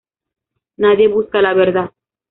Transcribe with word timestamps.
Nadie 0.77 1.09
busca 1.09 1.43
la 1.43 1.53
verdad. 1.53 1.91